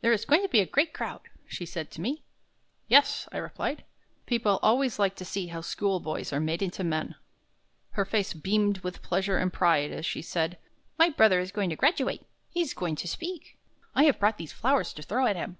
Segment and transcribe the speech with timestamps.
[0.00, 2.22] "There is going to be a great crowd," she said to me.
[2.86, 3.84] "Yes," I replied;
[4.24, 7.14] "people always like to see how schoolboys are made into men."
[7.90, 10.56] Her face beamed with pleasure and pride as she said:
[10.96, 13.58] "My brother is going to graduate; he's going to speak.
[13.94, 15.58] I have brought these flowers to throw at him."